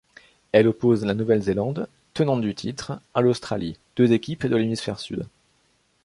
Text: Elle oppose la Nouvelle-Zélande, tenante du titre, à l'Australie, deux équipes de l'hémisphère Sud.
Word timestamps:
Elle 0.51 0.67
oppose 0.67 1.05
la 1.05 1.13
Nouvelle-Zélande, 1.13 1.87
tenante 2.15 2.41
du 2.41 2.55
titre, 2.55 2.99
à 3.13 3.21
l'Australie, 3.21 3.77
deux 3.95 4.11
équipes 4.13 4.47
de 4.47 4.55
l'hémisphère 4.55 4.99
Sud. 4.99 5.27